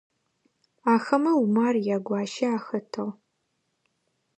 Ахэмэ 0.93 1.31
Умар 1.43 1.75
ягуащи 1.95 2.45
ахэтыгъ. 2.57 3.09